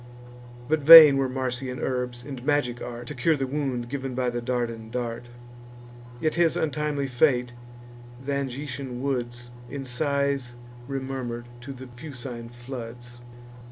[0.67, 4.41] But vain were Marsian herbs, and magic art, To cure the wound giv'n by the
[4.41, 5.27] Dardan dart:
[6.19, 7.53] Yet his untimely fate
[8.25, 10.55] th' Angitian woods In sighs
[10.89, 13.21] remurmur'd to the Fucine floods.